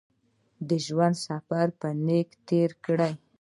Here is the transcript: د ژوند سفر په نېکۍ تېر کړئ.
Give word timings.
د 0.67 0.69
ژوند 0.85 1.15
سفر 1.27 1.67
په 1.79 1.87
نېکۍ 2.05 2.35
تېر 2.47 2.69
کړئ. 2.85 3.13